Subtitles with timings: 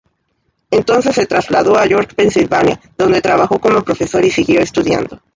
[0.71, 5.21] Entonces se trasladó a York, Pensilvania, donde trabajó como profesor y siguió estudiando.